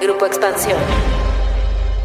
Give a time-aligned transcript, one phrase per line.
[0.00, 0.78] Grupo Expansión.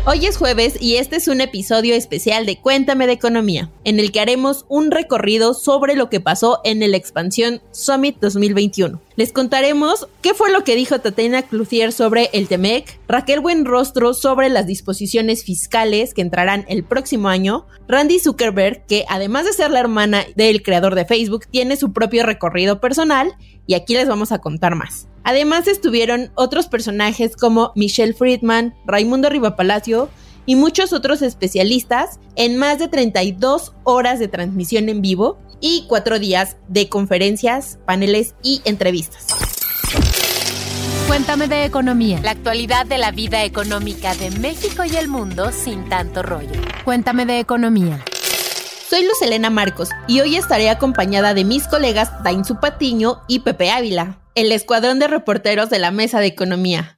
[0.06, 4.12] Hoy es jueves y este es un episodio especial de Cuéntame de Economía, en el
[4.12, 9.00] que haremos un recorrido sobre lo que pasó en el Expansión Summit 2021.
[9.16, 14.50] Les contaremos qué fue lo que dijo Tatiana Cloutier sobre el TEMEC, Raquel Buenrostro sobre
[14.50, 19.80] las disposiciones fiscales que entrarán el próximo año, Randy Zuckerberg, que además de ser la
[19.80, 23.36] hermana del creador de Facebook, tiene su propio recorrido personal,
[23.68, 25.08] y aquí les vamos a contar más.
[25.26, 30.08] Además estuvieron otros personajes como Michelle Friedman, Raimundo Rivapalacio
[30.46, 36.20] y muchos otros especialistas en más de 32 horas de transmisión en vivo y cuatro
[36.20, 39.28] días de conferencias, paneles y entrevistas.
[41.08, 42.20] Cuéntame de economía.
[42.22, 46.62] La actualidad de la vida económica de México y el mundo sin tanto rollo.
[46.84, 48.04] Cuéntame de economía.
[48.88, 53.72] Soy Luz Elena Marcos y hoy estaré acompañada de mis colegas Dainzu Patiño y Pepe
[53.72, 56.96] Ávila, el escuadrón de reporteros de la Mesa de Economía.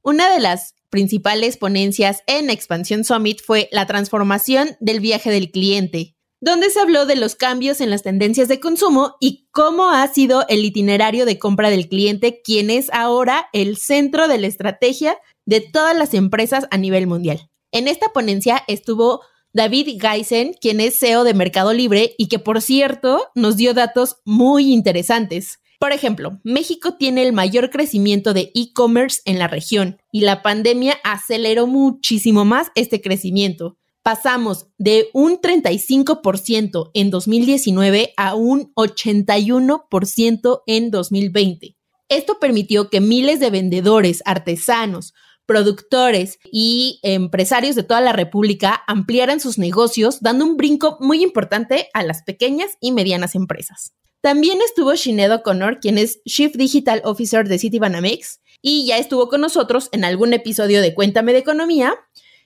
[0.00, 6.14] Una de las principales ponencias en Expansión Summit fue la transformación del viaje del cliente,
[6.40, 10.44] donde se habló de los cambios en las tendencias de consumo y cómo ha sido
[10.48, 15.60] el itinerario de compra del cliente, quien es ahora el centro de la estrategia de
[15.60, 17.50] todas las empresas a nivel mundial.
[17.72, 19.22] En esta ponencia estuvo
[19.54, 24.16] David Geisen, quien es CEO de Mercado Libre y que por cierto nos dio datos
[24.24, 25.60] muy interesantes.
[25.78, 30.96] Por ejemplo, México tiene el mayor crecimiento de e-commerce en la región y la pandemia
[31.04, 33.78] aceleró muchísimo más este crecimiento.
[34.02, 41.76] Pasamos de un 35% en 2019 a un 81% en 2020.
[42.08, 45.14] Esto permitió que miles de vendedores, artesanos,
[45.46, 51.88] productores y empresarios de toda la República ampliaran sus negocios, dando un brinco muy importante
[51.92, 53.92] a las pequeñas y medianas empresas.
[54.20, 59.42] También estuvo Shinedo O'Connor, quien es Chief Digital Officer de Citibanamex, y ya estuvo con
[59.42, 61.94] nosotros en algún episodio de Cuéntame de Economía.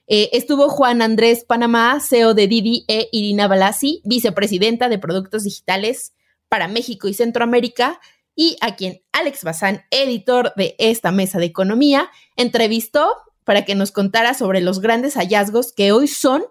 [0.08, 6.14] Eh, estuvo Juan Andrés Panamá, CEO de Didi, e Irina Balasi, vicepresidenta de Productos Digitales
[6.48, 8.00] para México y Centroamérica,
[8.38, 13.90] y a quien Alex Bazán, editor de esta mesa de economía, entrevistó para que nos
[13.90, 16.44] contara sobre los grandes hallazgos que hoy son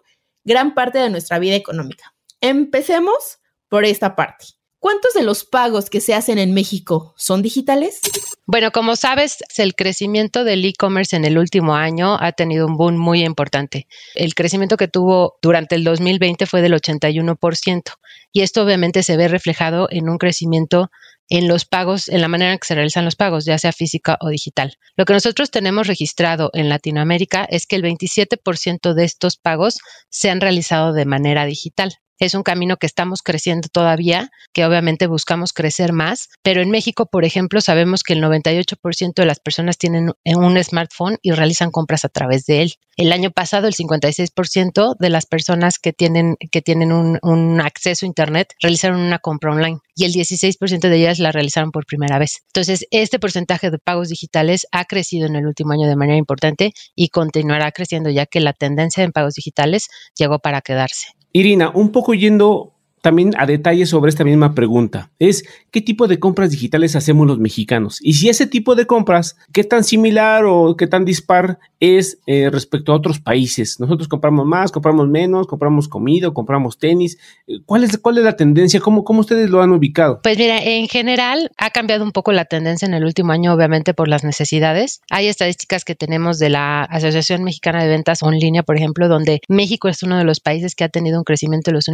[0.43, 2.13] gran parte de nuestra vida económica.
[2.41, 3.39] Empecemos
[3.69, 4.47] por esta parte.
[4.79, 8.01] ¿Cuántos de los pagos que se hacen en México son digitales?
[8.45, 12.97] Bueno, como sabes, el crecimiento del e-commerce en el último año ha tenido un boom
[12.97, 13.87] muy importante.
[14.13, 17.93] El crecimiento que tuvo durante el 2020 fue del 81%
[18.33, 20.91] y esto obviamente se ve reflejado en un crecimiento
[21.29, 24.17] en los pagos, en la manera en que se realizan los pagos, ya sea física
[24.21, 24.77] o digital.
[24.95, 29.79] Lo que nosotros tenemos registrado en Latinoamérica es que el 27% de estos pagos
[30.09, 31.93] se han realizado de manera digital.
[32.19, 37.05] Es un camino que estamos creciendo todavía, que obviamente buscamos crecer más, pero en México,
[37.05, 42.05] por ejemplo, sabemos que el 98% de las personas tienen un smartphone y realizan compras
[42.05, 42.73] a través de él.
[42.95, 48.05] El año pasado, el 56% de las personas que tienen, que tienen un, un acceso
[48.05, 52.17] a Internet realizaron una compra online y el 16% de ellas la realizaron por primera
[52.17, 52.43] vez.
[52.47, 56.73] Entonces, este porcentaje de pagos digitales ha crecido en el último año de manera importante
[56.95, 61.16] y continuará creciendo ya que la tendencia en pagos digitales llegó para quedarse.
[61.33, 62.73] Irina, un poco yendo
[63.07, 65.11] también a detalle sobre esta misma pregunta.
[65.17, 69.37] Es qué tipo de compras digitales hacemos los mexicanos y si ese tipo de compras,
[69.53, 73.79] qué tan similar o qué tan dispar es eh, respecto a otros países.
[73.79, 77.17] Nosotros compramos más, compramos menos, compramos comida, compramos tenis.
[77.65, 78.81] ¿Cuál es, cuál es la tendencia?
[78.81, 80.19] ¿Cómo, ¿Cómo ustedes lo han ubicado?
[80.21, 83.93] Pues mira, en general ha cambiado un poco la tendencia en el último año, obviamente
[83.93, 85.01] por las necesidades.
[85.09, 89.39] Hay estadísticas que tenemos de la Asociación Mexicana de Ventas en línea, por ejemplo, donde
[89.47, 91.87] México es uno de los países que ha tenido un crecimiento en los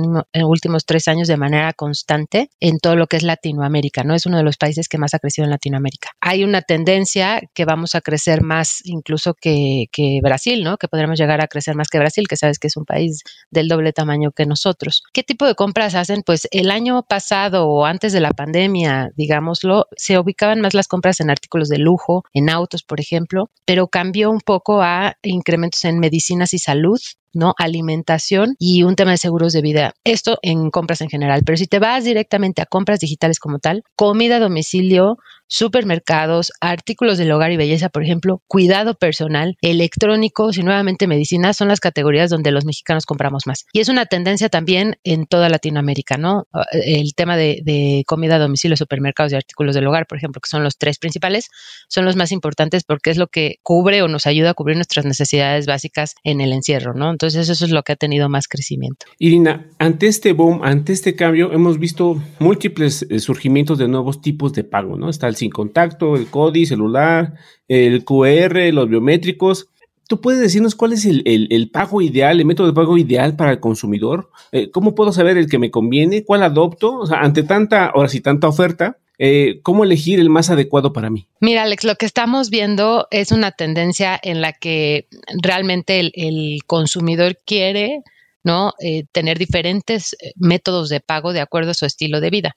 [0.44, 4.16] últimos tres años de manera constante en todo lo que es Latinoamérica, ¿no?
[4.16, 6.12] Es uno de los países que más ha crecido en Latinoamérica.
[6.22, 10.78] Hay una tendencia que vamos a crecer más incluso que, que Brasil, ¿no?
[10.78, 13.68] Que podremos llegar a crecer más que Brasil, que sabes que es un país del
[13.68, 15.04] doble tamaño que nosotros.
[15.14, 16.24] ¿Qué tipo de compras hacen?
[16.26, 21.20] Pues el año pasado o antes de la pandemia, digámoslo, se ubicaban más las compras
[21.20, 26.00] en artículos de lujo, en autos, por ejemplo, pero cambió un poco a incrementos en
[26.00, 27.00] medicinas y salud,
[27.34, 27.54] ¿no?
[27.58, 29.94] Alimentación y un tema de seguros de vida.
[30.04, 31.42] Esto en compras en general.
[31.46, 35.18] Pero si te vas directamente a compras digitales como tal, comida a domicilio,
[35.54, 41.68] supermercados, artículos del hogar y belleza, por ejemplo, cuidado personal, electrónicos y nuevamente medicina son
[41.68, 43.66] las categorías donde los mexicanos compramos más.
[43.72, 46.48] Y es una tendencia también en toda Latinoamérica, ¿no?
[46.72, 50.64] El tema de, comida a domicilio, supermercados y artículos del hogar, por ejemplo, que son
[50.64, 51.50] los tres principales,
[51.88, 55.06] son los más importantes porque es lo que cubre o nos ayuda a cubrir nuestras
[55.06, 57.12] necesidades básicas en el encierro, ¿no?
[57.12, 59.06] Entonces eso es lo que ha tenido más crecimiento.
[59.20, 64.52] Irina, ante este boom, ante este cambio, hemos visto múltiples eh, surgimientos de nuevos tipos
[64.54, 65.12] de pago, ¿no?
[65.12, 67.34] Está el sin contacto, el CODI, celular,
[67.68, 69.70] el QR, los biométricos.
[70.08, 73.60] ¿Tú puedes decirnos cuál es el, pago ideal, el método de pago ideal para el
[73.60, 74.30] consumidor?
[74.52, 76.24] Eh, ¿Cómo puedo saber el que me conviene?
[76.24, 77.00] ¿Cuál adopto?
[77.00, 81.10] O sea, ante tanta, ahora sí, tanta oferta, eh, ¿cómo elegir el más adecuado para
[81.10, 81.28] mí?
[81.40, 85.08] Mira, Alex, lo que estamos viendo es una tendencia en la que
[85.42, 88.02] realmente el, consumidor quiere
[88.44, 88.74] ¿no?
[88.80, 92.56] Eh, tener diferentes métodos de pago de acuerdo a su estilo de vida.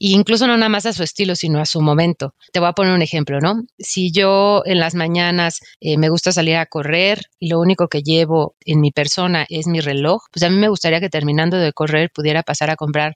[0.00, 2.34] E incluso no nada más a su estilo, sino a su momento.
[2.52, 3.64] Te voy a poner un ejemplo, ¿no?
[3.78, 8.02] Si yo en las mañanas eh, me gusta salir a correr y lo único que
[8.02, 11.72] llevo en mi persona es mi reloj, pues a mí me gustaría que terminando de
[11.72, 13.14] correr pudiera pasar a comprar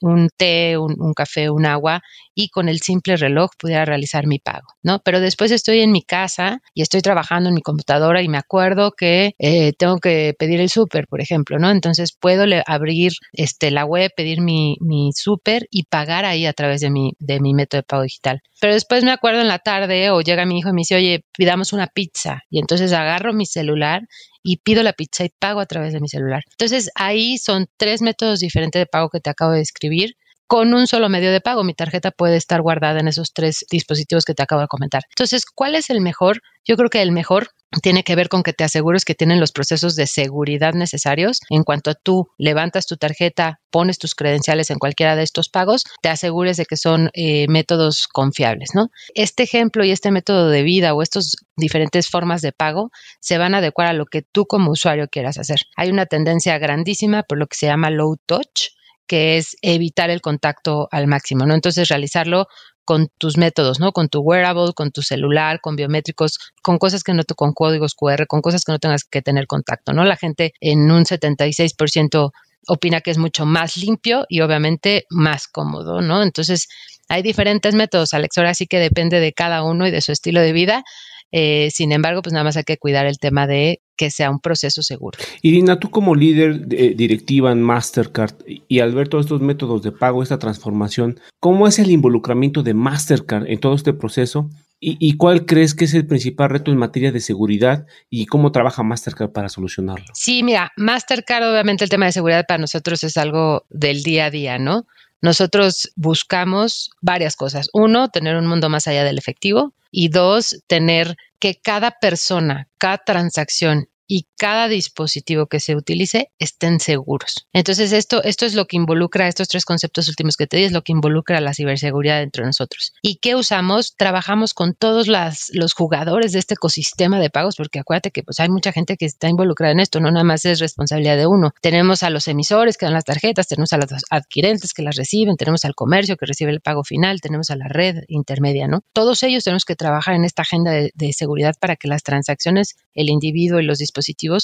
[0.00, 2.02] un, té, un, café, un agua
[2.34, 5.00] y con el simple reloj pudiera realizar mi pago, ¿no?
[5.04, 8.92] Pero después estoy en mi casa y estoy trabajando en mi computadora y me acuerdo
[8.92, 11.70] que eh, tengo que pedir el súper, por ejemplo, ¿no?
[11.70, 16.80] Entonces puedo abrir este, la web, pedir mi, mi súper y pagar ahí a través
[16.80, 18.40] de mi, de mi método de pago digital.
[18.60, 21.24] Pero después me acuerdo en la tarde o llega mi hijo y me dice, oye,
[21.36, 22.42] pidamos una pizza.
[22.50, 24.02] Y entonces agarro mi celular
[24.42, 26.42] y pido la pizza y pago a través de mi celular.
[26.50, 30.14] Entonces ahí son tres métodos diferentes de pago que te acabo de describir
[30.50, 31.62] con un solo medio de pago.
[31.62, 35.04] Mi tarjeta puede estar guardada en esos tres dispositivos que te acabo de comentar.
[35.10, 36.40] Entonces, ¿cuál es el mejor?
[36.66, 37.50] Yo creo que el mejor
[37.84, 41.38] tiene que ver con que te asegures que tienen los procesos de seguridad necesarios.
[41.50, 46.08] En cuanto tú levantas tu tarjeta, pones tus credenciales en cualquiera de estos pagos, te
[46.08, 48.88] asegures de que son eh, métodos confiables, ¿no?
[49.14, 53.54] Este ejemplo y este método de vida o estas diferentes formas de pago se van
[53.54, 55.60] a adecuar a lo que tú como usuario quieras hacer.
[55.76, 58.70] Hay una tendencia grandísima por lo que se llama low touch,
[59.10, 61.52] que es evitar el contacto al máximo, ¿no?
[61.52, 62.46] Entonces, realizarlo
[62.84, 63.90] con tus métodos, ¿no?
[63.90, 67.96] Con tu wearable, con tu celular, con biométricos, con cosas que no te, con códigos
[67.96, 70.04] QR, con cosas que no tengas que tener contacto, ¿no?
[70.04, 72.30] La gente en un 76%
[72.68, 76.22] opina que es mucho más limpio y obviamente más cómodo, ¿no?
[76.22, 76.68] Entonces,
[77.08, 80.40] hay diferentes métodos, Alex, ahora sí que depende de cada uno y de su estilo
[80.40, 80.84] de vida.
[81.32, 84.40] Eh, sin embargo, pues nada más hay que cuidar el tema de que sea un
[84.40, 85.18] proceso seguro.
[85.42, 90.22] Irina, tú como líder directiva en Mastercard y al ver todos estos métodos de pago,
[90.22, 94.48] esta transformación, ¿cómo es el involucramiento de Mastercard en todo este proceso?
[94.82, 98.82] ¿Y, cuál crees que es el principal reto en materia de seguridad y cómo trabaja
[98.82, 100.06] Mastercard para solucionarlo?
[100.14, 104.30] Sí, mira, Mastercard obviamente el tema de seguridad para nosotros es algo del día a
[104.30, 104.86] día, ¿no?
[105.20, 107.68] Nosotros buscamos varias cosas.
[107.74, 112.98] Uno, tener un mundo más allá del efectivo y dos, tener que cada persona, cada
[112.98, 117.46] transacción y cada dispositivo que se utilice estén seguros.
[117.52, 120.72] Entonces, esto, esto es lo que involucra, estos tres conceptos últimos que te di, es
[120.72, 122.92] lo que involucra la ciberseguridad dentro de nosotros.
[123.02, 123.94] ¿Y qué usamos?
[123.96, 128.48] Trabajamos con todos los jugadores de este ecosistema de pagos, porque acuérdate que pues, hay
[128.48, 131.52] mucha gente que está involucrada en esto, no nada más es responsabilidad de uno.
[131.62, 135.36] Tenemos a los emisores que dan las tarjetas, tenemos a los adquirentes que las reciben,
[135.36, 138.80] tenemos al comercio que recibe el pago final, tenemos a la red intermedia, ¿no?
[138.92, 142.74] Todos ellos tenemos que trabajar en esta agenda de, de seguridad para que las transacciones,
[142.92, 143.99] el individuo y los dispositivos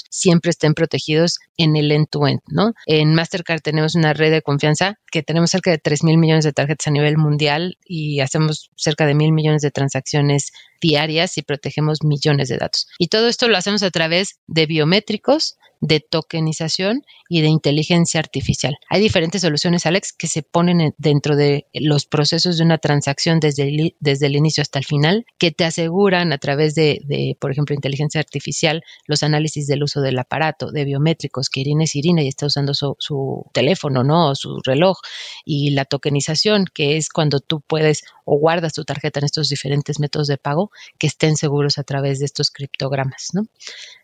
[0.09, 2.73] siempre estén protegidos en el end-to-end, ¿no?
[2.85, 6.53] En Mastercard tenemos una red de confianza que tenemos cerca de 3 mil millones de
[6.53, 10.51] tarjetas a nivel mundial y hacemos cerca de mil millones de transacciones
[10.81, 12.87] diarias y protegemos millones de datos.
[12.97, 18.77] Y todo esto lo hacemos a través de biométricos, de tokenización y de inteligencia artificial.
[18.89, 23.63] Hay diferentes soluciones, Alex, que se ponen dentro de los procesos de una transacción desde
[23.63, 27.75] el, desde el inicio hasta el final, que te aseguran a través de, por ejemplo,
[27.75, 32.27] inteligencia artificial, los análisis del uso del aparato, de biométricos, que Irina es Irina y
[32.27, 34.31] está usando su, su teléfono, ¿no?
[34.31, 34.97] O su reloj,
[35.45, 39.99] y la tokenización, que es cuando tú puedes o guardas tu tarjeta en estos diferentes
[39.99, 40.69] métodos de pago
[40.99, 43.47] que estén seguros a través de estos criptogramas, ¿no?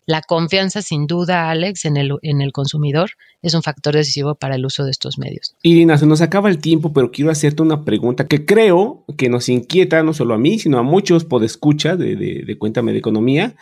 [0.06, 3.12] La confianza, sin duda, Alex, en el, en el consumidor
[3.42, 5.56] es un factor decisivo para el uso de estos medios.
[5.62, 9.50] Irina, se nos acaba el tiempo, pero quiero hacerte una pregunta que creo que nos
[9.50, 13.56] inquieta no solo a mí, sino a muchos podescuchas de, de, de Cuéntame de Economía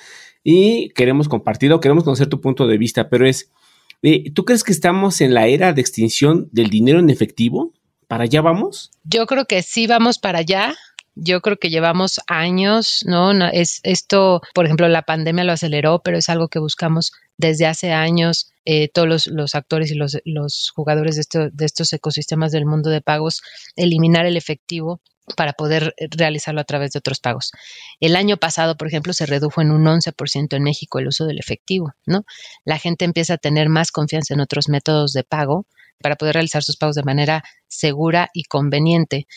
[0.43, 3.51] y queremos compartirlo, queremos conocer tu punto de vista, pero es,
[4.03, 7.73] eh, ¿tú crees que estamos en la era de extinción del dinero en efectivo?
[8.11, 8.91] ¿Para allá vamos?
[9.05, 10.75] Yo creo que sí vamos para allá
[11.15, 13.31] yo creo que llevamos años, ¿no?
[13.49, 17.91] es esto, por ejemplo, la pandemia lo aceleró, pero es algo que buscamos desde hace
[17.91, 18.51] años.
[18.63, 23.01] Eh, todos los, actores y los, los jugadores de, de estos ecosistemas del mundo de
[23.01, 23.41] pagos,
[23.75, 25.01] eliminar el efectivo
[25.35, 27.51] para poder realizarlo a través de otros pagos.
[27.99, 31.39] El año pasado, por ejemplo, se redujo en un 11% en México el uso del
[31.39, 32.23] efectivo, ¿no?
[32.65, 35.65] La gente empieza a tener más confianza en otros métodos de pago
[36.01, 39.27] para poder realizar sus pagos de manera segura y conveniente.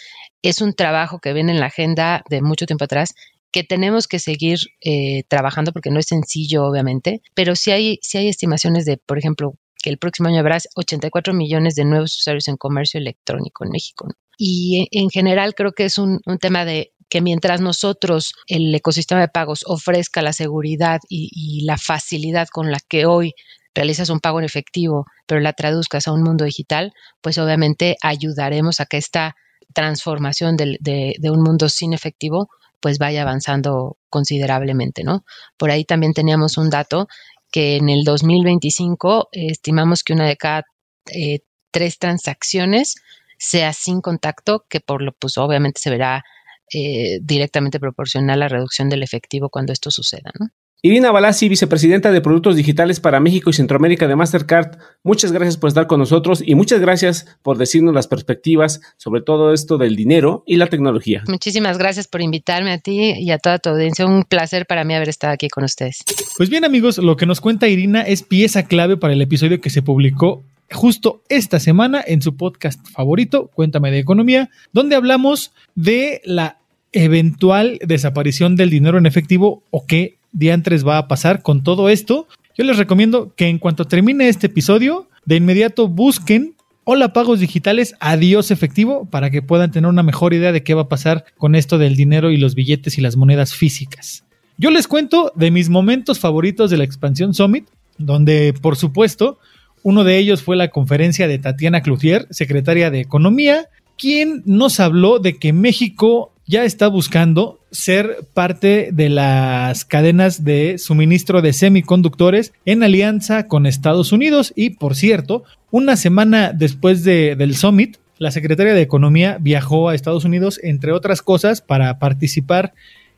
[0.42, 3.14] Es un trabajo que viene en la agenda de mucho tiempo atrás
[3.52, 8.18] que tenemos que seguir eh, trabajando porque no es sencillo, obviamente, pero sí hay, sí
[8.18, 12.48] hay estimaciones de, por ejemplo, que el próximo año habrá 84 millones de nuevos usuarios
[12.48, 14.08] en comercio electrónico en México.
[14.38, 19.28] Y en, general creo que es un, tema de que mientras nosotros, el ecosistema de
[19.28, 23.34] pagos, ofrezca la seguridad y, la facilidad con la que hoy
[23.74, 28.80] realizas un pago en efectivo, pero la traduzcas a un mundo digital, pues obviamente ayudaremos
[28.80, 29.34] a que esta
[29.72, 32.48] transformación de, de, un mundo sin efectivo
[32.80, 35.24] pues vaya avanzando considerablemente, ¿no?
[35.56, 37.08] Por ahí también teníamos un dato
[37.50, 40.64] que en el 2025 estimamos que una de cada
[41.12, 41.40] eh,
[41.70, 42.96] tres transacciones
[43.38, 46.24] sea sin contacto, que por lo pues obviamente se verá
[46.72, 50.48] eh, directamente proporcional a la reducción del efectivo cuando esto suceda, ¿no?
[50.86, 55.68] Irina Balasi, vicepresidenta de Productos Digitales para México y Centroamérica de Mastercard, muchas gracias por
[55.68, 60.44] estar con nosotros y muchas gracias por decirnos las perspectivas sobre todo esto del dinero
[60.46, 61.24] y la tecnología.
[61.26, 64.04] Muchísimas gracias por invitarme a ti y a toda tu audiencia.
[64.04, 66.04] Un placer para mí haber estado aquí con ustedes.
[66.36, 69.70] Pues bien amigos, lo que nos cuenta Irina es pieza clave para el episodio que
[69.70, 76.20] se publicó justo esta semana en su podcast favorito, Cuéntame de Economía, donde hablamos de
[76.26, 76.58] la
[76.92, 82.28] eventual desaparición del dinero en efectivo o qué diantres va a pasar con todo esto.
[82.58, 86.54] Yo les recomiendo que en cuanto termine este episodio, de inmediato busquen
[86.86, 90.82] Hola Pagos Digitales, adiós efectivo, para que puedan tener una mejor idea de qué va
[90.82, 94.24] a pasar con esto del dinero y los billetes y las monedas físicas.
[94.58, 99.38] Yo les cuento de mis momentos favoritos de la Expansión Summit, donde por supuesto
[99.82, 105.20] uno de ellos fue la conferencia de Tatiana Cloutier, secretaria de Economía, quien nos habló
[105.20, 112.52] de que México ya está buscando ser parte de las cadenas de suministro de semiconductores
[112.64, 114.52] en alianza con Estados Unidos.
[114.54, 119.94] Y, por cierto, una semana después de, del summit, la secretaria de Economía viajó a
[119.94, 122.74] Estados Unidos, entre otras cosas, para participar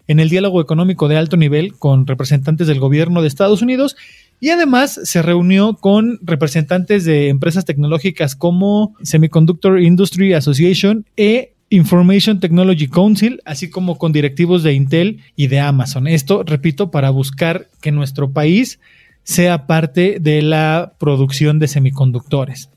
[0.09, 3.97] en el diálogo económico de alto nivel con representantes del gobierno de Estados Unidos.
[4.38, 12.38] Y además se reunió con representantes de empresas tecnológicas como Semiconductor Industry Association e Information
[12.40, 16.06] Technology Council, así como con directivos de Intel y de Amazon.
[16.06, 18.78] Esto, repito, para buscar que nuestro país
[19.25, 22.70] sea parte de la producción de semiconductores.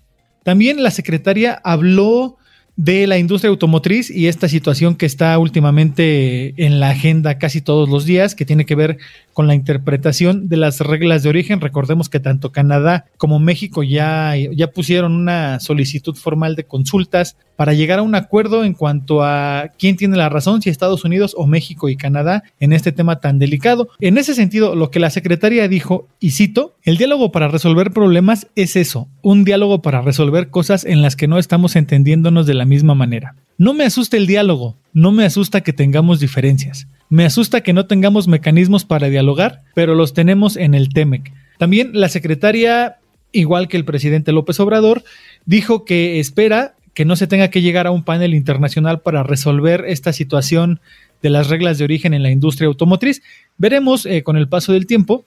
[0.44, 2.38] También la secretaria habló
[2.80, 7.90] de la industria automotriz y esta situación que está últimamente en la agenda casi todos
[7.90, 9.00] los días, que tiene que ver
[9.34, 11.60] con la interpretación de las reglas de origen.
[11.60, 17.74] Recordemos que tanto Canadá como México ya, ya pusieron una solicitud formal de consultas para
[17.74, 21.46] llegar a un acuerdo en cuanto a quién tiene la razón, si Estados Unidos o
[21.46, 23.90] México y Canadá, en este tema tan delicado.
[24.00, 28.48] En ese sentido, lo que la secretaria dijo, y cito, el diálogo para resolver problemas
[28.56, 32.66] es eso, un diálogo para resolver cosas en las que no estamos entendiéndonos de la
[32.70, 33.36] misma manera.
[33.58, 36.88] No me asusta el diálogo, no me asusta que tengamos diferencias.
[37.10, 41.34] Me asusta que no tengamos mecanismos para dialogar, pero los tenemos en el TEMEC.
[41.58, 43.00] También la secretaria,
[43.34, 45.04] igual que el presidente López Obrador,
[45.46, 49.86] dijo que espera que no se tenga que llegar a un panel internacional para resolver
[49.88, 50.80] esta situación
[51.22, 53.22] de las reglas de origen en la industria automotriz.
[53.58, 55.26] Veremos eh, con el paso del tiempo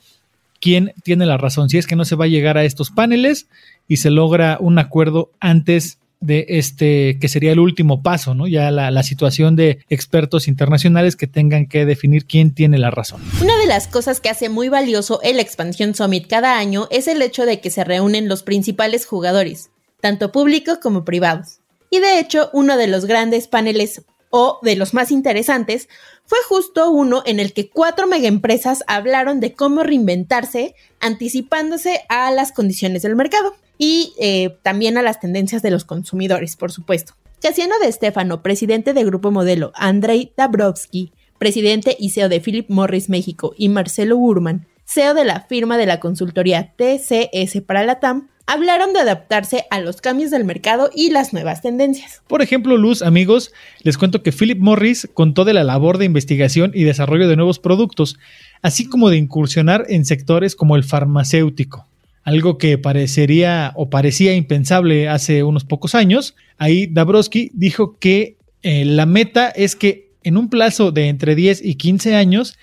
[0.61, 3.49] quién tiene la razón, si es que no se va a llegar a estos paneles
[3.89, 8.47] y se logra un acuerdo antes de este, que sería el último paso, ¿no?
[8.47, 13.21] Ya la, situación de expertos internacionales que tengan que definir quién tiene la razón.
[13.43, 17.21] Una de las cosas que hace muy valioso el Expansión Summit cada año es el
[17.21, 21.59] hecho de que se reúnen los principales jugadores, tanto públicos como privados.
[21.91, 25.89] Y de hecho, uno de los grandes paneles o de los más interesantes
[26.25, 32.53] fue justo uno en el que cuatro megaempresas hablaron de cómo reinventarse anticipándose a las
[32.53, 37.15] condiciones del mercado y eh, también a las tendencias de los consumidores, por supuesto.
[37.43, 43.09] Casiano de Stefano, presidente de Grupo Modelo, Andrei Dabrowski, presidente y CEO de Philip Morris
[43.09, 48.29] México, y Marcelo Burman, CEO de la firma de la consultoría TCS para la TAM,
[48.47, 52.23] hablaron de adaptarse a los cambios del mercado y las nuevas tendencias.
[52.29, 56.71] Por ejemplo, Luz, amigos, les cuento que Philip Morris contó de la labor de investigación
[56.73, 58.17] y desarrollo de nuevos productos,
[58.63, 61.89] así como de incursionar en sectores como el farmacéutico.
[62.25, 66.37] Algo que parecería o parecía impensable hace unos pocos años.
[66.59, 71.65] Ahí Dabrowski dijo que eh, la meta es que en un plazo de entre 10
[71.65, 72.59] y 15 años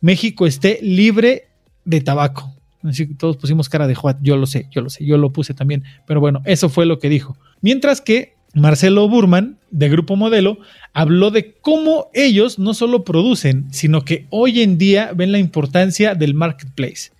[0.00, 1.48] México esté libre
[1.84, 2.54] de tabaco.
[2.82, 5.32] Así que todos pusimos cara de Juan, yo lo sé, yo lo sé, yo lo
[5.32, 5.84] puse también.
[6.06, 7.36] Pero bueno, eso fue lo que dijo.
[7.60, 10.58] Mientras que Marcelo Burman, de Grupo Modelo,
[10.92, 16.14] habló de cómo ellos no solo producen, sino que hoy en día ven la importancia
[16.14, 17.12] del marketplace,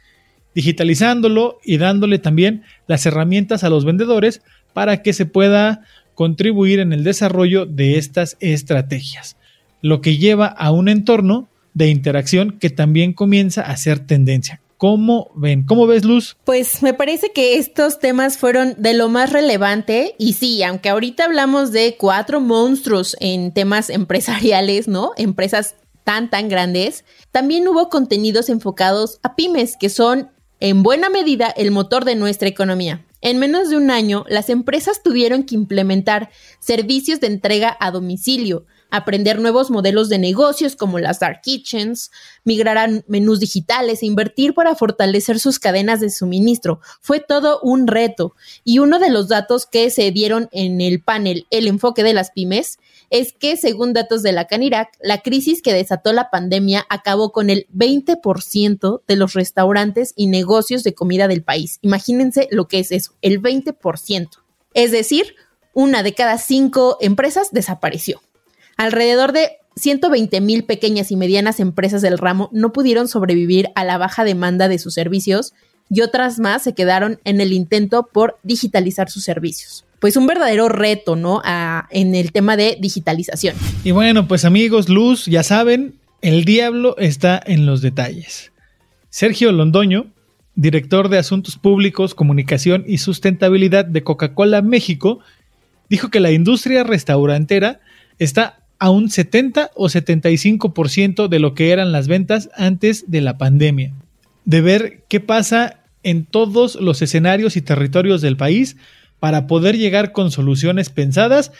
[0.54, 4.42] digitalizándolo y dándole también las herramientas a los vendedores
[4.72, 5.82] para que se pueda
[6.14, 9.36] contribuir en el desarrollo de estas estrategias,
[9.80, 15.30] lo que lleva a un entorno de interacción que también comienza a ser tendencia ¿Cómo
[15.36, 15.62] ven?
[15.62, 16.36] ¿Cómo ves, Luz?
[16.42, 21.26] Pues me parece que estos temas fueron de lo más relevante y sí, aunque ahorita
[21.26, 25.12] hablamos de cuatro monstruos en temas empresariales, ¿no?
[25.16, 30.32] Empresas tan, tan grandes, también hubo contenidos enfocados a pymes, que son
[30.62, 33.04] en buena medida el motor de nuestra economía.
[33.20, 38.64] En menos de un año, las empresas tuvieron que implementar servicios de entrega a domicilio,
[38.88, 42.12] aprender nuevos modelos de negocios como las dark kitchens,
[42.44, 46.78] migrar a menús digitales e invertir para fortalecer sus cadenas de suministro.
[47.00, 48.36] Fue todo un reto.
[48.62, 52.30] Y uno de los datos que se dieron en el panel El enfoque de las
[52.30, 52.78] pymes
[53.12, 57.50] es que, según datos de la Canirac, la crisis que desató la pandemia acabó con
[57.50, 61.78] el 20% de los restaurantes y negocios de comida del país.
[61.82, 64.28] Imagínense lo que es eso, el 20%.
[64.72, 65.36] Es decir,
[65.74, 68.22] una de cada cinco empresas desapareció.
[68.78, 73.98] Alrededor de 120 mil pequeñas y medianas empresas del ramo no pudieron sobrevivir a la
[73.98, 75.52] baja demanda de sus servicios
[75.90, 80.68] y otras más se quedaron en el intento por digitalizar sus servicios pues un verdadero
[80.68, 81.40] reto, ¿no?
[81.90, 83.54] en el tema de digitalización.
[83.84, 88.50] Y bueno, pues amigos, Luz, ya saben, el diablo está en los detalles.
[89.10, 90.06] Sergio Londoño,
[90.56, 95.20] director de Asuntos Públicos, Comunicación y Sustentabilidad de Coca-Cola México,
[95.88, 97.78] dijo que la industria restaurantera
[98.18, 103.38] está a un 70 o 75% de lo que eran las ventas antes de la
[103.38, 103.92] pandemia.
[104.44, 108.76] De ver qué pasa en todos los escenarios y territorios del país
[109.22, 111.52] para poder llegar con soluciones pensadas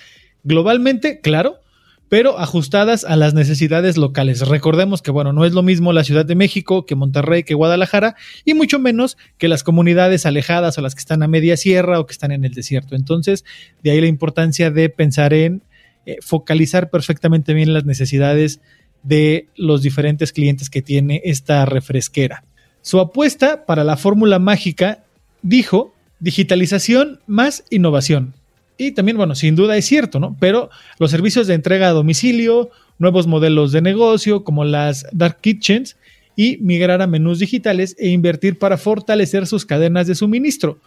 [0.43, 1.61] globalmente, claro,
[2.09, 4.41] pero ajustadas a las necesidades locales.
[4.41, 8.17] Recordemos que, bueno, no es lo mismo la Ciudad de México que Monterrey, que Guadalajara,
[8.45, 12.07] y mucho menos que las comunidades alejadas o las que están a media sierra o
[12.07, 12.97] que están en el desierto.
[12.97, 13.45] Entonces,
[13.85, 15.63] de ahí la importancia de pensar en
[16.05, 18.61] eh, focalizar perfectamente bien las necesidades
[19.05, 22.43] de los diferentes clientes que tiene esta refresquera.
[22.81, 25.05] Su apuesta para la fórmula mágica,
[25.43, 28.33] dijo, digitalización más innovación.
[28.79, 30.37] Y también, bueno, sin duda es cierto, ¿no?
[30.41, 35.97] Pero los servicios de entrega a domicilio, nuevos modelos de negocio como las dark kitchens
[36.37, 40.79] y migrar a menús digitales e invertir para fortalecer sus cadenas de suministro.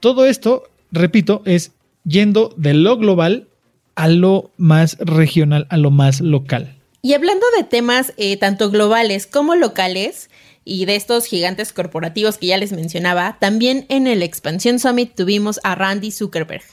[0.00, 1.72] Todo esto, repito, es
[2.04, 3.48] yendo de lo global
[3.94, 6.76] a lo más regional, a lo más local.
[7.02, 10.29] Y hablando de temas eh, tanto globales como locales,
[10.64, 15.60] y de estos gigantes corporativos que ya les mencionaba, también en el Expansión Summit tuvimos
[15.62, 16.64] a Randy Zuckerberg.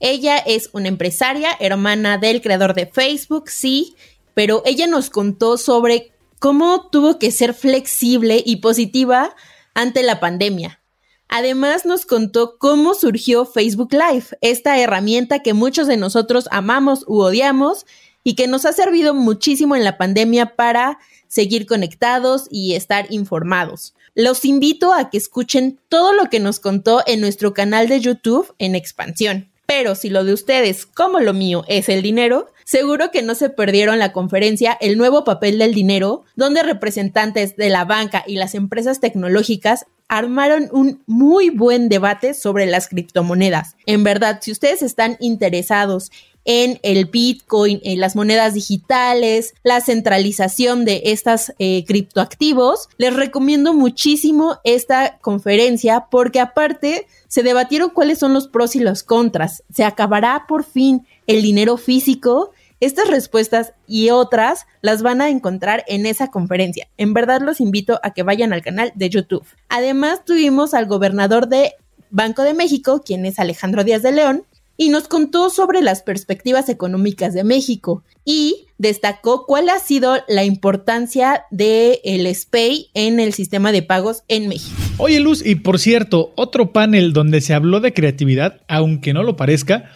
[0.00, 3.96] Ella es una empresaria, hermana del creador de Facebook, sí,
[4.34, 9.34] pero ella nos contó sobre cómo tuvo que ser flexible y positiva
[9.74, 10.80] ante la pandemia.
[11.28, 17.20] Además nos contó cómo surgió Facebook Live, esta herramienta que muchos de nosotros amamos u
[17.20, 17.84] odiamos
[18.24, 23.94] y que nos ha servido muchísimo en la pandemia para seguir conectados y estar informados.
[24.14, 28.52] Los invito a que escuchen todo lo que nos contó en nuestro canal de YouTube
[28.58, 29.48] en expansión.
[29.66, 33.50] Pero si lo de ustedes, como lo mío, es el dinero, seguro que no se
[33.50, 38.54] perdieron la conferencia El nuevo papel del dinero, donde representantes de la banca y las
[38.54, 43.76] empresas tecnológicas armaron un muy buen debate sobre las criptomonedas.
[43.84, 46.10] En verdad, si ustedes están interesados
[46.48, 52.88] en el Bitcoin, en las monedas digitales, la centralización de estas eh, criptoactivos.
[52.96, 59.02] Les recomiendo muchísimo esta conferencia porque aparte se debatieron cuáles son los pros y los
[59.02, 59.62] contras.
[59.70, 62.52] ¿Se acabará por fin el dinero físico?
[62.80, 66.88] Estas respuestas y otras las van a encontrar en esa conferencia.
[66.96, 69.44] En verdad los invito a que vayan al canal de YouTube.
[69.68, 71.74] Además tuvimos al gobernador de
[72.08, 74.44] Banco de México, quien es Alejandro Díaz de León,
[74.80, 80.44] y nos contó sobre las perspectivas económicas de México y destacó cuál ha sido la
[80.44, 84.74] importancia del el SPAY en el sistema de pagos en México.
[84.98, 89.34] Oye Luz, y por cierto, otro panel donde se habló de creatividad, aunque no lo
[89.34, 89.90] parezca,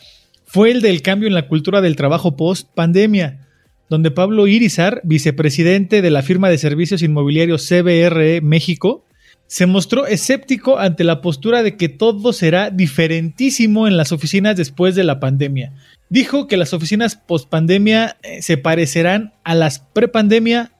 [0.44, 3.48] fue el del cambio en la cultura del trabajo post pandemia,
[3.88, 9.04] donde Pablo Irizar, vicepresidente de la firma de servicios inmobiliarios CBRE México,
[9.52, 14.94] se mostró escéptico ante la postura de que todo será diferentísimo en las oficinas después
[14.94, 15.74] de la pandemia.
[16.08, 20.72] Dijo que las oficinas post-pandemia eh, se parecerán a las pre-pandemia,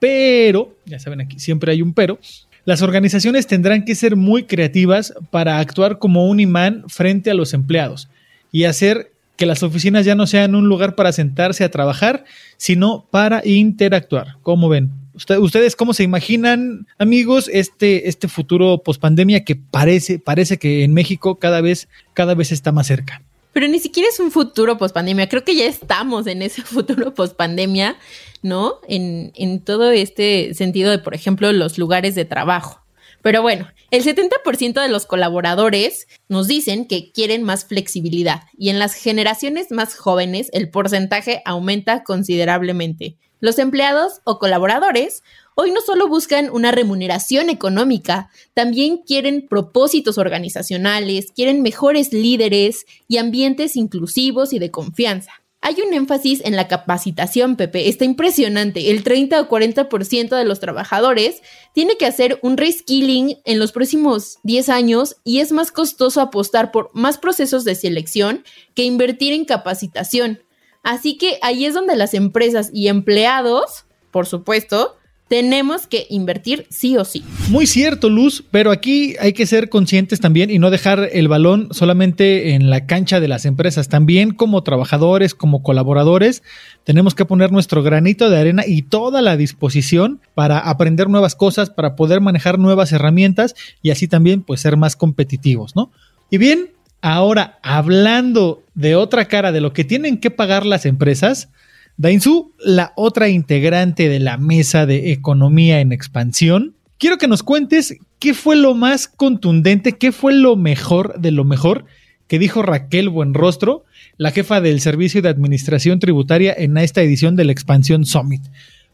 [0.00, 2.18] pero, ya saben aquí, siempre hay un pero,
[2.64, 7.52] las organizaciones tendrán que ser muy creativas para actuar como un imán frente a los
[7.52, 8.08] empleados
[8.50, 12.24] y hacer que las oficinas ya no sean un lugar para sentarse a trabajar,
[12.56, 14.36] sino para interactuar.
[14.40, 14.90] ¿Cómo ven?
[15.16, 21.36] ¿Ustedes cómo se imaginan, amigos, este, este futuro pospandemia que parece, parece que en México
[21.36, 23.22] cada vez, cada vez está más cerca?
[23.52, 25.30] Pero ni siquiera es un futuro pospandemia.
[25.30, 27.96] Creo que ya estamos en ese futuro pospandemia,
[28.42, 28.74] ¿no?
[28.86, 32.82] En, en todo este sentido de, por ejemplo, los lugares de trabajo.
[33.22, 38.78] Pero bueno, el 70% de los colaboradores nos dicen que quieren más flexibilidad y en
[38.78, 43.16] las generaciones más jóvenes el porcentaje aumenta considerablemente.
[43.40, 45.22] Los empleados o colaboradores
[45.54, 53.18] hoy no solo buscan una remuneración económica, también quieren propósitos organizacionales, quieren mejores líderes y
[53.18, 55.32] ambientes inclusivos y de confianza.
[55.62, 57.88] Hay un énfasis en la capacitación, Pepe.
[57.88, 58.90] Está impresionante.
[58.90, 64.38] El 30 o 40% de los trabajadores tiene que hacer un reskilling en los próximos
[64.44, 68.44] 10 años y es más costoso apostar por más procesos de selección
[68.74, 70.40] que invertir en capacitación.
[70.86, 74.94] Así que ahí es donde las empresas y empleados, por supuesto,
[75.26, 77.24] tenemos que invertir sí o sí.
[77.48, 81.70] Muy cierto, Luz, pero aquí hay que ser conscientes también y no dejar el balón
[81.72, 83.88] solamente en la cancha de las empresas.
[83.88, 86.44] También como trabajadores, como colaboradores,
[86.84, 91.68] tenemos que poner nuestro granito de arena y toda la disposición para aprender nuevas cosas,
[91.68, 95.90] para poder manejar nuevas herramientas y así también pues ser más competitivos, ¿no?
[96.30, 101.48] Y bien, ahora hablando de otra cara de lo que tienen que pagar las empresas,
[101.96, 107.96] Dainzú, la otra integrante de la mesa de economía en expansión, quiero que nos cuentes
[108.18, 111.86] qué fue lo más contundente, qué fue lo mejor de lo mejor
[112.28, 113.84] que dijo Raquel Buenrostro,
[114.16, 118.42] la jefa del Servicio de Administración Tributaria en esta edición de la Expansión Summit.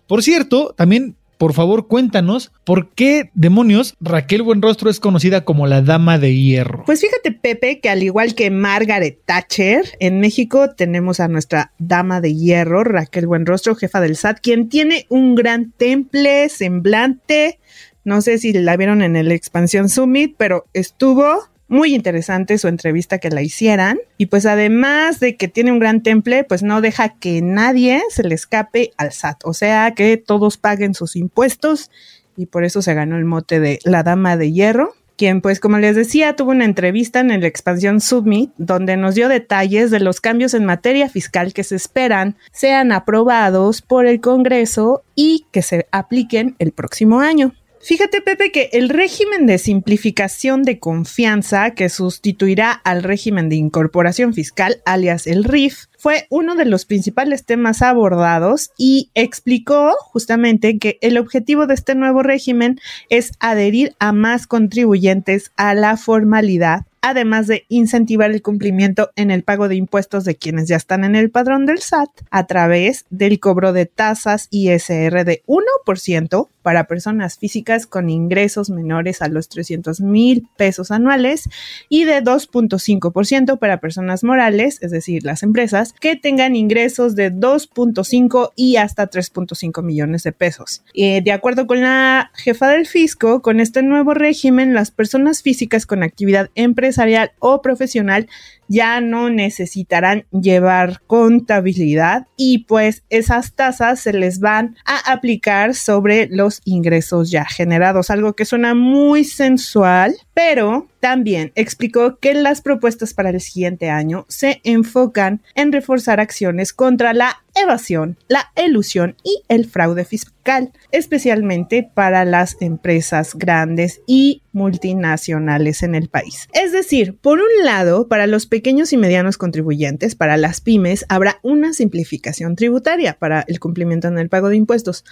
[0.06, 5.82] Por cierto, también por favor cuéntanos por qué demonios Raquel Buenrostro es conocida como la
[5.82, 6.84] Dama de Hierro.
[6.86, 12.20] Pues fíjate, Pepe, que al igual que Margaret Thatcher, en México tenemos a nuestra Dama
[12.20, 17.58] de Hierro, Raquel Buenrostro, jefa del SAT, quien tiene un gran temple, semblante.
[18.04, 23.18] No sé si la vieron en el Expansión Summit, pero estuvo muy interesante su entrevista
[23.18, 23.98] que la hicieran.
[24.18, 28.22] Y pues además de que tiene un gran temple, pues no deja que nadie se
[28.22, 29.40] le escape al SAT.
[29.44, 31.90] O sea, que todos paguen sus impuestos
[32.36, 35.78] y por eso se ganó el mote de la Dama de Hierro quien pues como
[35.78, 40.20] les decía tuvo una entrevista en el Expansión Summit donde nos dio detalles de los
[40.20, 45.86] cambios en materia fiscal que se esperan sean aprobados por el Congreso y que se
[45.92, 47.54] apliquen el próximo año.
[47.84, 54.34] Fíjate, Pepe, que el régimen de simplificación de confianza que sustituirá al régimen de incorporación
[54.34, 60.98] fiscal, alias el RIF, fue uno de los principales temas abordados y explicó justamente que
[61.00, 67.48] el objetivo de este nuevo régimen es adherir a más contribuyentes a la formalidad además
[67.48, 71.30] de incentivar el cumplimiento en el pago de impuestos de quienes ya están en el
[71.30, 77.86] padrón del SAT a través del cobro de tasas ISR de 1% para personas físicas
[77.86, 81.48] con ingresos menores a los 300 mil pesos anuales
[81.88, 88.52] y de 2.5% para personas morales, es decir, las empresas, que tengan ingresos de 2.5
[88.56, 90.82] y hasta 3.5 millones de pesos.
[90.94, 95.86] Eh, de acuerdo con la jefa del fisco, con este nuevo régimen, las personas físicas
[95.86, 98.28] con actividad empresarial empresarial o profesional
[98.72, 106.26] ya no necesitarán llevar contabilidad y pues esas tasas se les van a aplicar sobre
[106.30, 113.12] los ingresos ya generados, algo que suena muy sensual, pero también explicó que las propuestas
[113.12, 119.42] para el siguiente año se enfocan en reforzar acciones contra la evasión, la elusión y
[119.48, 126.48] el fraude fiscal, especialmente para las empresas grandes y multinacionales en el país.
[126.54, 131.40] Es decir, por un lado, para los pequeños y medianos contribuyentes, para las pymes, habrá
[131.42, 135.04] una simplificación tributaria para el cumplimiento en el pago de impuestos.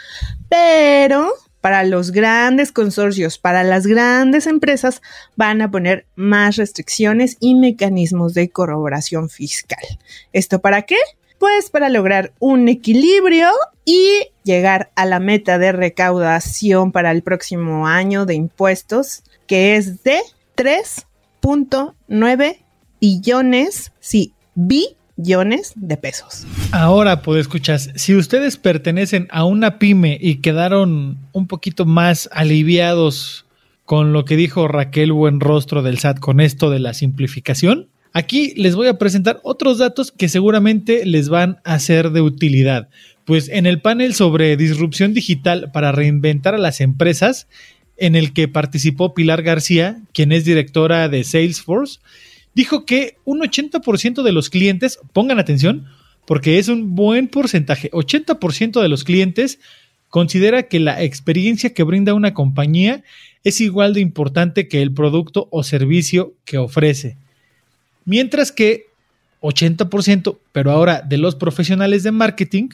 [0.49, 5.03] Pero para los grandes consorcios, para las grandes empresas,
[5.37, 9.85] van a poner más restricciones y mecanismos de corroboración fiscal.
[10.33, 10.97] ¿Esto para qué?
[11.39, 13.49] Pues para lograr un equilibrio
[13.85, 20.03] y llegar a la meta de recaudación para el próximo año de impuestos, que es
[20.03, 20.21] de
[20.57, 22.59] 3.9
[23.01, 24.35] billones, sí,
[25.23, 26.47] billones de pesos.
[26.73, 33.47] Ahora, pues escuchas, si ustedes pertenecen a una pyme y quedaron un poquito más aliviados
[33.85, 38.77] con lo que dijo Raquel Buenrostro del SAT con esto de la simplificación, aquí les
[38.77, 42.89] voy a presentar otros datos que seguramente les van a ser de utilidad.
[43.25, 47.47] Pues en el panel sobre disrupción digital para reinventar a las empresas,
[47.97, 52.01] en el que participó Pilar García, quien es directora de Salesforce,
[52.61, 55.87] dijo que un 80% de los clientes, pongan atención,
[56.27, 59.61] porque es un buen porcentaje, 80% de los clientes
[60.11, 63.03] considera que la experiencia que brinda una compañía
[63.45, 67.17] es igual de importante que el producto o servicio que ofrece.
[68.05, 68.89] Mientras que
[69.41, 72.69] 80%, pero ahora de los profesionales de marketing,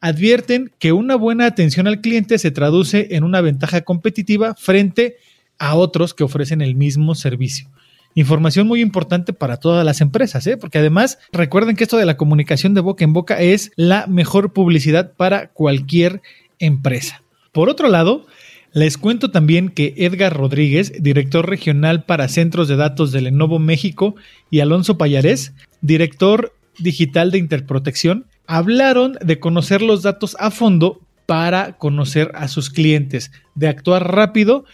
[0.00, 5.16] advierten que una buena atención al cliente se traduce en una ventaja competitiva frente
[5.58, 7.68] a otros que ofrecen el mismo servicio.
[8.14, 10.56] Información muy importante para todas las empresas, ¿eh?
[10.56, 14.52] porque además recuerden que esto de la comunicación de boca en boca es la mejor
[14.52, 16.22] publicidad para cualquier
[16.60, 17.22] empresa.
[17.50, 18.26] Por otro lado,
[18.72, 24.14] les cuento también que Edgar Rodríguez, director regional para centros de datos de Lenovo México,
[24.50, 31.78] y Alonso Payarés, director digital de Interprotección, hablaron de conocer los datos a fondo para
[31.78, 34.64] conocer a sus clientes, de actuar rápido,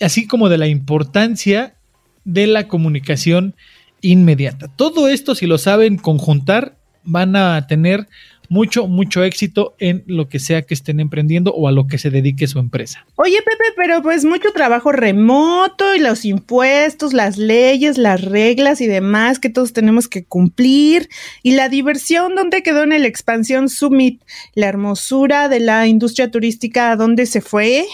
[0.00, 1.76] así como de la importancia
[2.24, 3.54] de la comunicación
[4.00, 4.68] inmediata.
[4.76, 8.06] Todo esto, si lo saben conjuntar, van a tener
[8.50, 12.10] mucho, mucho éxito en lo que sea que estén emprendiendo o a lo que se
[12.10, 13.06] dedique su empresa.
[13.14, 18.88] Oye, Pepe, pero pues mucho trabajo remoto y los impuestos, las leyes, las reglas y
[18.88, 21.08] demás que todos tenemos que cumplir.
[21.44, 24.20] Y la diversión, ¿dónde quedó en el Expansión Summit?
[24.54, 27.86] La hermosura de la industria turística, ¿dónde se fue?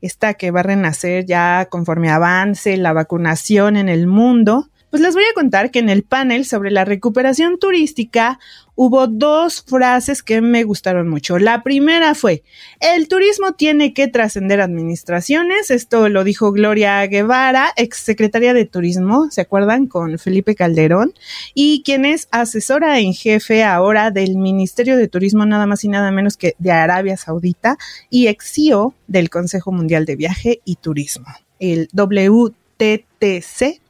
[0.00, 4.68] Esta que va a renacer ya conforme avance la vacunación en el mundo.
[4.90, 8.40] Pues les voy a contar que en el panel sobre la recuperación turística
[8.82, 11.38] hubo dos frases que me gustaron mucho.
[11.38, 12.42] La primera fue,
[12.80, 15.70] el turismo tiene que trascender administraciones.
[15.70, 19.86] Esto lo dijo Gloria Guevara, exsecretaria de Turismo, ¿se acuerdan?
[19.86, 21.12] Con Felipe Calderón,
[21.52, 26.10] y quien es asesora en jefe ahora del Ministerio de Turismo, nada más y nada
[26.10, 27.76] menos que de Arabia Saudita,
[28.08, 31.26] y ex CEO del Consejo Mundial de Viaje y Turismo,
[31.58, 32.54] el WTC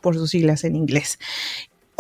[0.00, 1.20] por sus siglas en inglés.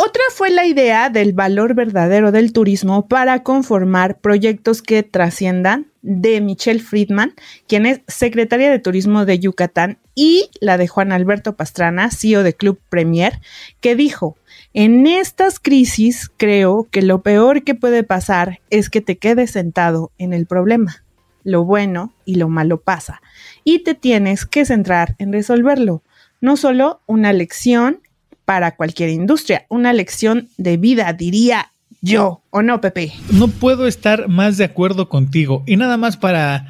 [0.02, 6.40] Otra fue la idea del valor verdadero del turismo para conformar proyectos que trasciendan de
[6.40, 7.34] Michelle Friedman,
[7.68, 12.54] quien es secretaria de Turismo de Yucatán, y la de Juan Alberto Pastrana, CEO de
[12.54, 13.40] Club Premier,
[13.82, 14.38] que dijo,
[14.72, 20.12] en estas crisis creo que lo peor que puede pasar es que te quedes sentado
[20.16, 21.04] en el problema.
[21.44, 23.20] Lo bueno y lo malo pasa,
[23.64, 26.02] y te tienes que centrar en resolverlo.
[26.40, 28.00] No solo una lección
[28.50, 33.12] para cualquier industria, una lección de vida, diría yo, ¿o no, Pepe?
[33.30, 35.62] No puedo estar más de acuerdo contigo.
[35.68, 36.66] Y nada más para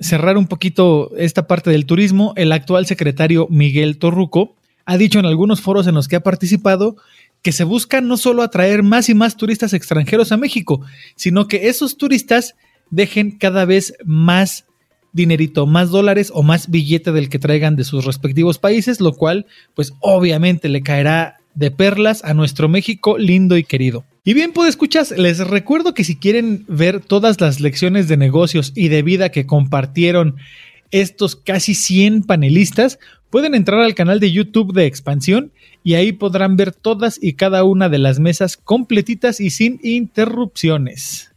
[0.00, 5.26] cerrar un poquito esta parte del turismo, el actual secretario Miguel Torruco ha dicho en
[5.26, 6.96] algunos foros en los que ha participado
[7.42, 10.80] que se busca no solo atraer más y más turistas extranjeros a México,
[11.14, 12.56] sino que esos turistas
[12.90, 14.64] dejen cada vez más
[15.12, 19.46] dinerito, más dólares o más billete del que traigan de sus respectivos países, lo cual
[19.74, 24.04] pues obviamente le caerá de perlas a nuestro México lindo y querido.
[24.24, 28.72] Y bien, pues escuchas, les recuerdo que si quieren ver todas las lecciones de negocios
[28.74, 30.36] y de vida que compartieron
[30.90, 32.98] estos casi 100 panelistas,
[33.30, 37.64] pueden entrar al canal de YouTube de Expansión y ahí podrán ver todas y cada
[37.64, 41.29] una de las mesas completitas y sin interrupciones.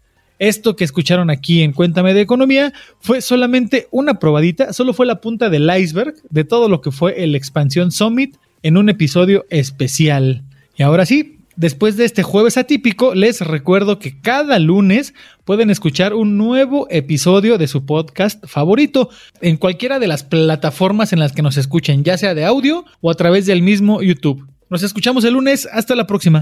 [0.43, 5.21] Esto que escucharon aquí en Cuéntame de Economía fue solamente una probadita, solo fue la
[5.21, 10.43] punta del iceberg de todo lo que fue el Expansión Summit en un episodio especial.
[10.75, 15.13] Y ahora sí, después de este jueves atípico, les recuerdo que cada lunes
[15.45, 21.19] pueden escuchar un nuevo episodio de su podcast favorito en cualquiera de las plataformas en
[21.19, 24.45] las que nos escuchen, ya sea de audio o a través del mismo YouTube.
[24.69, 26.41] Nos escuchamos el lunes, hasta la próxima.